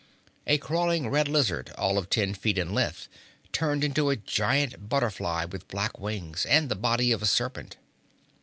A 0.47 0.57
crawling 0.57 1.09
red 1.11 1.27
lizard, 1.27 1.71
all 1.77 1.99
of 1.99 2.09
ten 2.09 2.33
feet 2.33 2.57
in 2.57 2.73
length, 2.73 3.07
turned 3.51 3.83
into 3.83 4.09
a 4.09 4.15
giant 4.15 4.89
butterfly 4.89 5.45
with 5.45 5.67
black 5.67 5.99
wings 5.99 6.43
and 6.47 6.69
the 6.69 6.75
body 6.75 7.11
of 7.11 7.21
a 7.21 7.27
serpent. 7.27 7.77